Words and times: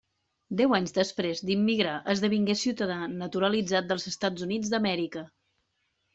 Deu 0.59 0.71
anys 0.77 0.95
després 0.95 1.43
d'immigrar 1.49 1.91
esdevingué 2.13 2.57
ciutadà 2.63 2.97
naturalitzat 3.21 3.93
dels 3.93 4.09
Estats 4.15 4.49
Units 4.49 4.75
d'Amèrica. 4.75 5.25